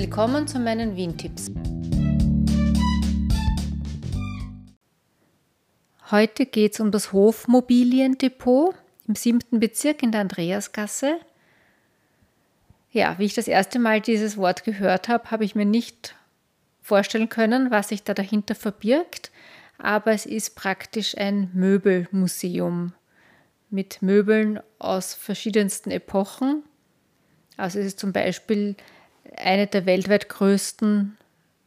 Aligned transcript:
Willkommen 0.00 0.46
zu 0.46 0.60
meinen 0.60 0.94
Wien-Tipps. 0.94 1.50
Heute 6.12 6.46
geht 6.46 6.74
es 6.74 6.78
um 6.78 6.92
das 6.92 7.12
Hofmobiliendepot 7.12 8.76
im 9.08 9.16
siebten 9.16 9.58
Bezirk 9.58 10.04
in 10.04 10.12
der 10.12 10.20
Andreasgasse. 10.20 11.18
Ja, 12.92 13.18
wie 13.18 13.24
ich 13.24 13.34
das 13.34 13.48
erste 13.48 13.80
Mal 13.80 14.00
dieses 14.00 14.36
Wort 14.36 14.62
gehört 14.62 15.08
habe, 15.08 15.32
habe 15.32 15.44
ich 15.44 15.56
mir 15.56 15.64
nicht 15.64 16.14
vorstellen 16.80 17.28
können, 17.28 17.72
was 17.72 17.88
sich 17.88 18.04
da 18.04 18.14
dahinter 18.14 18.54
verbirgt, 18.54 19.32
aber 19.78 20.12
es 20.12 20.26
ist 20.26 20.54
praktisch 20.54 21.18
ein 21.18 21.50
Möbelmuseum 21.54 22.92
mit 23.68 24.00
Möbeln 24.00 24.60
aus 24.78 25.14
verschiedensten 25.14 25.90
Epochen. 25.90 26.62
Also 27.56 27.80
es 27.80 27.86
ist 27.86 27.98
zum 27.98 28.12
Beispiel 28.12 28.76
eine 29.36 29.66
der 29.66 29.86
weltweit 29.86 30.28
größten 30.28 31.16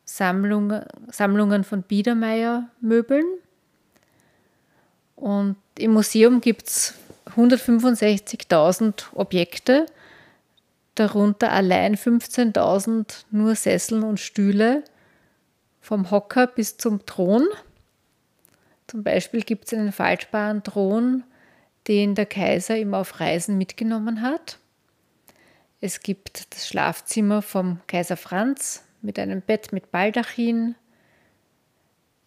Sammlungen, 0.05 0.83
Sammlungen 1.09 1.63
von 1.63 1.83
Biedermeier-Möbeln. 1.83 3.25
Und 5.15 5.55
im 5.77 5.93
Museum 5.93 6.41
gibt 6.41 6.67
es 6.67 6.95
165.000 7.35 9.13
Objekte, 9.13 9.85
darunter 10.95 11.51
allein 11.51 11.95
15.000 11.95 13.25
nur 13.31 13.55
Sesseln 13.55 14.03
und 14.03 14.19
Stühle, 14.19 14.83
vom 15.79 16.11
Hocker 16.11 16.47
bis 16.47 16.77
zum 16.77 17.05
Thron. 17.05 17.47
Zum 18.87 19.03
Beispiel 19.03 19.41
gibt 19.41 19.65
es 19.65 19.73
einen 19.73 19.91
faltbaren 19.91 20.63
Thron, 20.63 21.23
den 21.87 22.15
der 22.15 22.25
Kaiser 22.25 22.77
immer 22.77 22.99
auf 22.99 23.19
Reisen 23.19 23.57
mitgenommen 23.57 24.21
hat. 24.21 24.59
Es 25.83 26.01
gibt 26.01 26.53
das 26.53 26.67
Schlafzimmer 26.67 27.41
vom 27.41 27.79
Kaiser 27.87 28.15
Franz 28.15 28.83
mit 29.01 29.17
einem 29.17 29.41
Bett 29.41 29.73
mit 29.73 29.91
Baldachin. 29.91 30.75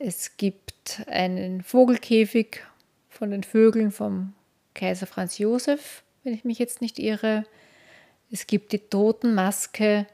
Es 0.01 0.37
gibt 0.37 1.03
einen 1.07 1.63
Vogelkäfig 1.63 2.67
von 3.09 3.31
den 3.31 3.45
Vögeln 3.45 3.93
vom 3.93 4.35
Kaiser 4.75 5.07
Franz 5.07 5.39
Josef, 5.39 6.03
wenn 6.25 6.35
ich 6.35 6.45
mich 6.45 6.59
jetzt 6.59 6.81
nicht 6.81 6.99
irre. 6.99 7.45
Es 8.29 8.49
gibt 8.49 8.73
die 8.73 8.81
Totenmaske 8.81 10.07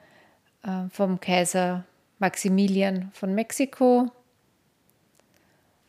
äh, 0.62 0.88
vom 0.91 1.19
Kaiser 1.19 1.86
Maximilian 2.19 3.10
von 3.14 3.34
Mexiko. 3.34 4.12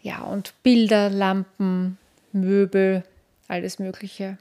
Ja, 0.01 0.21
und 0.21 0.53
Bilder, 0.63 1.09
Lampen, 1.09 1.97
Möbel, 2.31 3.03
alles 3.49 3.77
Mögliche. 3.77 4.37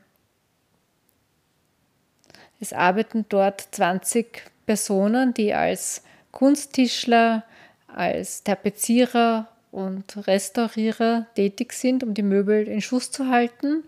Es 2.61 2.73
arbeiten 2.73 3.25
dort 3.29 3.69
20 3.73 4.51
Personen, 4.67 5.35
die 5.35 5.55
als 5.55 6.03
Kunsttischler, 6.31 7.45
als 7.89 8.45
Tapezierer 8.45 9.49
und 9.73 10.27
Restaurierer 10.27 11.27
tätig 11.35 11.73
sind, 11.73 12.05
um 12.05 12.15
die 12.15 12.23
Möbel 12.23 12.69
in 12.69 12.81
Schuss 12.81 13.11
zu 13.11 13.29
halten 13.29 13.85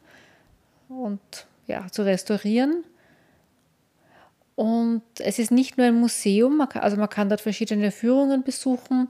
und 0.89 1.21
ja, 1.67 1.87
zu 1.91 2.03
restaurieren. 2.03 2.85
Und 4.55 5.03
es 5.19 5.39
ist 5.39 5.51
nicht 5.51 5.79
nur 5.79 5.87
ein 5.87 6.01
Museum, 6.01 6.61
also 6.75 6.97
man 6.97 7.09
kann 7.09 7.29
dort 7.29 7.41
verschiedene 7.41 7.91
Führungen 7.91 8.43
besuchen. 8.43 9.09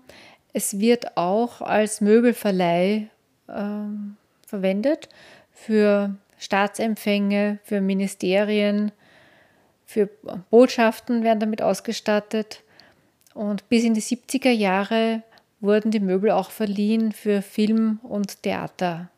Es 0.53 0.79
wird 0.79 1.17
auch 1.17 1.61
als 1.61 2.01
Möbelverleih 2.01 3.09
äh, 3.49 3.53
verwendet 4.47 5.09
für 5.53 6.15
Staatsempfänge, 6.39 7.59
für 7.65 7.81
Ministerien, 7.81 8.93
für 9.93 10.07
Botschaften 10.51 11.23
werden 11.23 11.41
damit 11.41 11.61
ausgestattet. 11.61 12.63
Und 13.35 13.69
bis 13.69 13.85
in 13.85 13.95
die 13.95 14.03
70er 14.03 14.51
Jahre 14.51 15.23
wurden 15.61 15.91
die 15.91 16.01
Möbel 16.01 16.31
auch 16.31 16.51
verliehen 16.51 17.13
für 17.13 17.43
Film 17.43 18.01
und 18.03 18.43
Theater. 18.43 19.11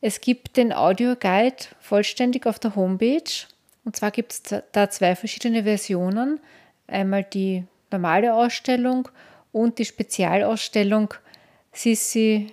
Es 0.00 0.20
gibt 0.20 0.56
den 0.56 0.72
Audioguide 0.72 1.56
vollständig 1.80 2.46
auf 2.46 2.58
der 2.58 2.76
Homepage. 2.76 3.46
Und 3.84 3.96
zwar 3.96 4.10
gibt 4.10 4.32
es 4.32 4.42
da 4.72 4.90
zwei 4.90 5.16
verschiedene 5.16 5.64
Versionen. 5.64 6.40
Einmal 6.86 7.24
die 7.24 7.64
normale 7.90 8.34
Ausstellung 8.34 9.08
und 9.52 9.78
die 9.78 9.84
Spezialausstellung 9.84 11.14
Sissi, 11.72 12.52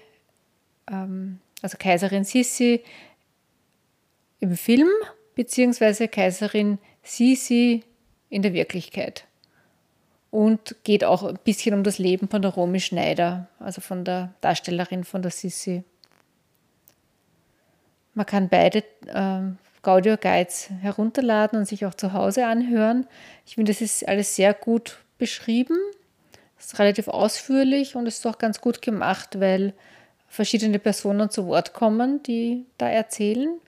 ähm, 0.90 1.40
also 1.62 1.78
Kaiserin 1.78 2.24
Sissi 2.24 2.84
im 4.40 4.58
Film 4.58 4.90
beziehungsweise 5.36 6.08
Kaiserin 6.08 6.80
Sisi 7.04 7.84
in 8.30 8.42
der 8.42 8.54
Wirklichkeit. 8.54 9.26
Und 10.30 10.76
geht 10.84 11.04
auch 11.04 11.24
ein 11.24 11.40
bisschen 11.44 11.76
um 11.76 11.84
das 11.84 11.98
Leben 11.98 12.30
von 12.30 12.42
der 12.42 12.52
Romy 12.52 12.80
Schneider, 12.80 13.48
also 13.60 13.82
von 13.82 14.06
der 14.06 14.34
Darstellerin 14.40 15.04
von 15.04 15.22
der 15.22 15.32
Sisi. 15.32 15.84
Man 18.14 18.26
kann 18.26 18.50
beide 18.50 18.84
äh, 19.08 19.42
Gaudio 19.82 20.16
Guides 20.18 20.70
herunterladen 20.82 21.60
und 21.60 21.66
sich 21.66 21.86
auch 21.86 21.94
zu 21.94 22.14
Hause 22.14 22.46
anhören. 22.46 23.08
Ich 23.46 23.56
finde, 23.56 23.72
das 23.72 23.82
ist 23.82 24.08
alles 24.08 24.36
sehr 24.36 24.54
gut 24.54 25.00
beschrieben. 25.18 25.78
Es 26.58 26.68
ist 26.68 26.80
relativ 26.80 27.08
ausführlich 27.08 27.96
und 27.96 28.08
es 28.08 28.20
ist 28.20 28.28
auch 28.28 28.38
ganz 28.38 28.62
gut 28.62 28.82
gemacht, 28.82 29.40
weil 29.40 29.74
verschiedene 30.28 30.80
Personen 30.80 31.30
zu 31.30 31.48
Wort 31.48 31.74
kommen, 31.74 32.22
die 32.24 32.66
da 32.78 32.88
erzählen 32.88 33.60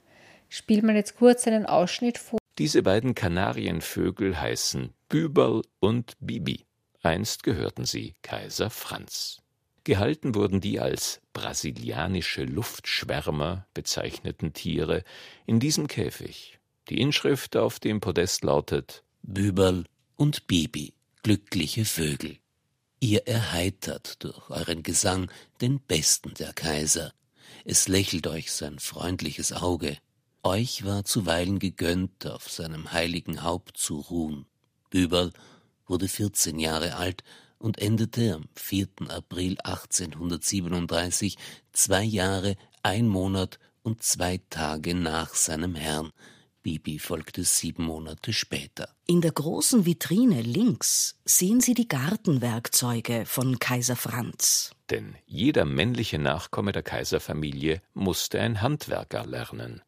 spielt 0.53 0.83
man 0.83 0.95
jetzt 0.95 1.15
kurz 1.15 1.47
einen 1.47 1.65
Ausschnitt 1.65 2.19
vor. 2.19 2.37
Diese 2.59 2.83
beiden 2.83 3.15
Kanarienvögel 3.15 4.39
heißen 4.39 4.93
Büberl 5.09 5.63
und 5.79 6.13
Bibi. 6.19 6.65
Einst 7.01 7.41
gehörten 7.41 7.85
sie 7.85 8.13
Kaiser 8.21 8.69
Franz. 8.69 9.41
Gehalten 9.83 10.35
wurden 10.35 10.61
die 10.61 10.79
als 10.79 11.21
brasilianische 11.33 12.43
Luftschwärmer 12.43 13.65
bezeichneten 13.73 14.53
Tiere 14.53 15.03
in 15.47 15.59
diesem 15.59 15.87
Käfig. 15.87 16.59
Die 16.87 17.01
Inschrift 17.01 17.57
auf 17.57 17.79
dem 17.79 17.99
Podest 17.99 18.43
lautet 18.43 19.03
Büberl 19.23 19.85
und 20.15 20.45
Bibi, 20.45 20.93
glückliche 21.23 21.83
Vögel. 21.83 22.37
Ihr 22.99 23.27
erheitert 23.27 24.23
durch 24.23 24.51
euren 24.51 24.83
Gesang 24.83 25.31
den 25.61 25.79
besten 25.79 26.35
der 26.35 26.53
Kaiser. 26.53 27.11
Es 27.65 27.87
lächelt 27.87 28.27
euch 28.27 28.51
sein 28.51 28.77
freundliches 28.79 29.51
Auge, 29.51 29.97
euch 30.43 30.85
war 30.85 31.05
zuweilen 31.05 31.59
gegönnt, 31.59 32.27
auf 32.27 32.49
seinem 32.49 32.91
heiligen 32.91 33.43
Haupt 33.43 33.77
zu 33.77 33.99
ruhen. 33.99 34.45
Büberl 34.89 35.31
wurde 35.87 36.07
14 36.07 36.59
Jahre 36.59 36.95
alt 36.95 37.23
und 37.57 37.79
endete 37.79 38.35
am 38.35 38.45
4. 38.55 38.87
April 39.09 39.57
1837, 39.63 41.37
zwei 41.71 42.03
Jahre, 42.03 42.55
ein 42.83 43.07
Monat 43.07 43.59
und 43.83 44.03
zwei 44.03 44.41
Tage 44.49 44.95
nach 44.95 45.33
seinem 45.33 45.75
Herrn. 45.75 46.11
Bibi 46.61 46.99
folgte 46.99 47.43
sieben 47.43 47.83
Monate 47.83 48.31
später. 48.31 48.89
In 49.05 49.19
der 49.19 49.33
großen 49.33 49.85
Vitrine 49.85 50.41
links 50.41 51.19
sehen 51.25 51.59
Sie 51.59 51.73
die 51.73 51.89
Gartenwerkzeuge 51.89 53.25
von 53.25 53.59
Kaiser 53.59 53.97
Franz. 53.97 54.71
Denn 54.89 55.15
jeder 55.25 55.65
männliche 55.65 56.19
Nachkomme 56.19 56.71
der 56.71 56.83
Kaiserfamilie 56.83 57.81
musste 57.93 58.39
ein 58.39 58.61
Handwerker 58.61 59.25
lernen. 59.25 59.81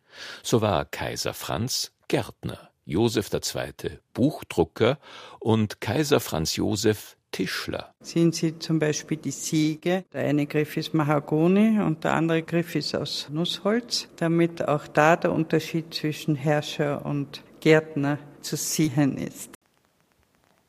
So 0.43 0.61
war 0.61 0.85
Kaiser 0.85 1.33
Franz 1.33 1.91
Gärtner, 2.07 2.69
Josef 2.85 3.29
II. 3.33 3.99
Buchdrucker 4.13 4.99
und 5.39 5.81
Kaiser 5.81 6.19
Franz 6.19 6.55
Josef 6.55 7.17
Tischler. 7.31 7.93
Sehen 7.99 8.31
Sie 8.31 8.57
zum 8.59 8.79
Beispiel 8.79 9.17
die 9.17 9.31
Siege. 9.31 10.05
Der 10.13 10.23
eine 10.25 10.47
Griff 10.47 10.77
ist 10.77 10.93
Mahagoni 10.93 11.81
und 11.81 12.05
der 12.05 12.13
andere 12.13 12.43
Griff 12.43 12.75
ist 12.75 12.95
aus 12.95 13.27
Nussholz, 13.29 14.07
damit 14.15 14.65
auch 14.65 14.87
da 14.87 15.17
der 15.17 15.33
Unterschied 15.33 15.93
zwischen 15.93 16.35
Herrscher 16.35 17.05
und 17.05 17.43
Gärtner 17.59 18.19
zu 18.39 18.55
sehen 18.55 19.17
ist. 19.17 19.49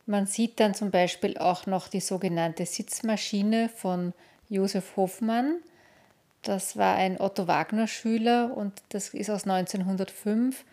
Man 0.07 0.27
sieht 0.27 0.59
dann 0.59 0.75
zum 0.75 0.91
Beispiel 0.91 1.37
auch 1.39 1.67
noch 1.67 1.87
die 1.87 2.01
sogenannte 2.01 2.67
Sitzmaschine 2.67 3.69
von 3.69 4.13
Josef 4.49 4.97
Hofmann. 4.97 5.61
Das 6.47 6.77
war 6.77 6.95
ein 6.95 7.21
Otto 7.21 7.49
Wagner-Schüler 7.49 8.57
und 8.57 8.73
das 8.91 9.09
ist 9.09 9.31
aus 9.31 9.49
1905 9.49 10.65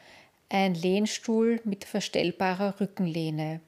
ein 0.47 0.75
Lehnstuhl 0.75 1.61
mit 1.63 1.83
verstellbarer 1.83 2.79
Rückenlehne. 2.79 3.59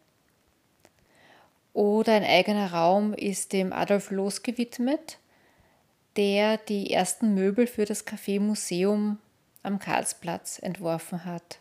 Oder 1.73 2.13
ein 2.13 2.23
eigener 2.23 2.71
Raum 2.71 3.15
ist 3.15 3.53
dem 3.53 3.73
Adolf 3.73 4.11
Loos 4.11 4.43
gewidmet, 4.43 5.17
der 6.15 6.57
die 6.57 6.93
ersten 6.93 7.33
Möbel 7.33 7.65
für 7.65 7.85
das 7.85 8.05
Café 8.05 8.39
Museum 8.39 9.17
am 9.63 9.79
Karlsplatz 9.79 10.59
entworfen 10.59 11.25
hat. 11.25 11.57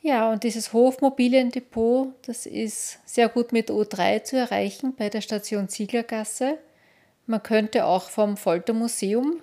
Ja, 0.00 0.32
und 0.32 0.42
dieses 0.42 0.72
Hofmobiliendepot, 0.72 2.14
das 2.26 2.46
ist 2.46 2.98
sehr 3.04 3.28
gut 3.28 3.52
mit 3.52 3.70
O3 3.70 4.22
zu 4.22 4.38
erreichen 4.38 4.94
bei 4.96 5.10
der 5.10 5.20
Station 5.20 5.68
Zieglergasse. 5.68 6.58
Man 7.26 7.42
könnte 7.42 7.86
auch 7.86 8.08
vom 8.08 8.36
Foltermuseum, 8.36 9.40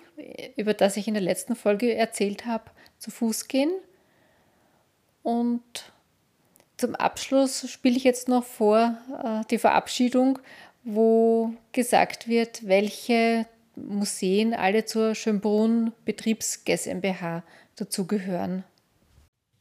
über 0.55 0.73
das 0.73 0.97
ich 0.97 1.07
in 1.07 1.13
der 1.13 1.23
letzten 1.23 1.55
Folge 1.55 1.93
erzählt 1.95 2.45
habe, 2.45 2.71
zu 2.97 3.11
Fuß 3.11 3.47
gehen. 3.47 3.71
Und 5.21 5.61
zum 6.77 6.95
Abschluss 6.95 7.69
spiele 7.69 7.97
ich 7.97 8.03
jetzt 8.03 8.27
noch 8.27 8.43
vor 8.43 8.97
äh, 9.23 9.45
die 9.49 9.57
Verabschiedung, 9.57 10.39
wo 10.83 11.53
gesagt 11.71 12.27
wird, 12.27 12.67
welche 12.67 13.45
Museen 13.75 14.53
alle 14.53 14.85
zur 14.85 15.15
Schönbrunn 15.15 15.93
Betriebs 16.05 16.63
GmbH 16.63 17.43
dazugehören. 17.75 18.63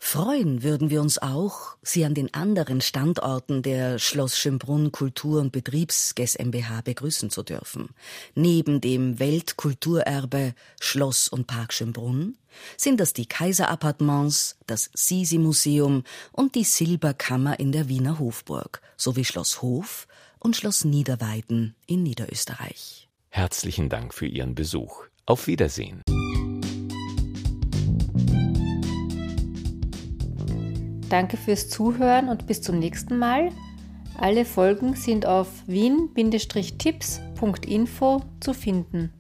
Freuen 0.05 0.65
würden 0.65 0.91
wir 0.91 1.01
uns 1.01 1.23
auch, 1.23 1.77
Sie 1.81 2.05
an 2.05 2.13
den 2.13 2.35
anderen 2.35 2.81
Standorten 2.81 3.63
der 3.63 4.01
Schloss 4.01 4.37
Schönbrunn 4.37 4.91
Kultur- 4.91 5.41
und 5.41 5.53
Betriebs 5.53 6.17
GmbH 6.17 6.81
begrüßen 6.83 7.31
zu 7.31 7.45
dürfen. 7.45 7.91
Neben 8.35 8.81
dem 8.81 9.21
Weltkulturerbe 9.21 10.55
Schloss 10.81 11.29
und 11.29 11.47
Park 11.47 11.73
Schönbrunn 11.73 12.37
sind 12.77 12.99
das 12.99 13.15
die 13.15 13.27
Kaiserappartements, 13.27 14.59
das 14.67 14.91
Sisi-Museum 14.93 16.03
und 16.33 16.57
die 16.57 16.65
Silberkammer 16.65 17.59
in 17.61 17.71
der 17.71 17.89
Wiener 17.89 18.19
Hofburg 18.19 18.83
sowie 18.97 19.25
Schloss 19.25 19.63
Hof 19.63 20.09
und 20.41 20.57
Schloss 20.57 20.85
Niederweiden 20.85 21.77
in 21.87 22.03
Niederösterreich. 22.03 23.09
Herzlichen 23.31 23.89
Dank 23.89 24.13
für 24.13 24.27
Ihren 24.27 24.57
Besuch. 24.57 25.05
Auf 25.25 25.47
Wiedersehen. 25.47 26.03
Danke 31.13 31.37
fürs 31.37 31.69
Zuhören 31.69 32.29
und 32.31 32.47
bis 32.47 32.63
zum 32.63 32.79
nächsten 32.79 33.19
Mal. 33.19 33.51
Alle 34.19 34.47
Folgen 34.47 34.95
sind 34.95 35.27
auf 35.27 35.49
wien-tipps.info 35.67 38.23
zu 38.41 38.55
finden. 38.55 39.13